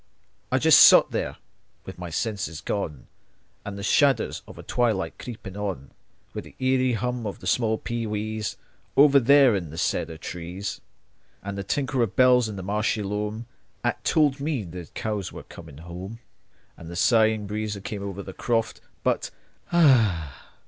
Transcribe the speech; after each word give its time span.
I 0.51 0.57
just 0.57 0.81
sot 0.81 1.11
there 1.11 1.37
with 1.85 1.99
my 1.99 2.09
senses 2.09 2.59
gone, 2.59 3.05
And 3.63 3.77
the 3.77 3.83
shadders 3.83 4.41
of 4.47 4.57
twilight 4.65 5.13
a 5.13 5.23
creepin' 5.23 5.55
on, 5.55 5.91
With 6.33 6.43
the 6.45 6.55
eerie 6.57 6.93
hum 6.93 7.27
of 7.27 7.37
the 7.39 7.45
small 7.45 7.77
pee 7.77 8.07
wees, 8.07 8.57
Over 8.97 9.19
there 9.19 9.55
in 9.55 9.69
the 9.69 9.77
cedar 9.77 10.17
trees, 10.17 10.81
And 11.43 11.55
the 11.55 11.63
tinkle 11.63 12.01
of 12.01 12.15
bells 12.15 12.49
in 12.49 12.55
the 12.55 12.63
marshy 12.63 13.03
loam 13.03 13.45
'At 13.83 14.03
told 14.03 14.39
me 14.39 14.63
the 14.63 14.87
cows 14.95 15.31
were 15.31 15.43
coming 15.43 15.77
home, 15.77 16.17
And 16.77 16.89
the 16.89 16.95
sighing 16.95 17.45
breeze 17.45 17.77
came 17.83 18.01
o'er 18.01 18.23
the 18.23 18.33
croft, 18.33 18.81
But 19.03 19.29
ah! 19.71 20.49